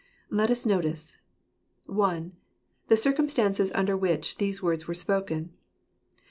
[0.31, 1.17] Let us notice—
[1.87, 2.31] I.—
[2.87, 5.51] The Circumstances under which these Words were Spoken.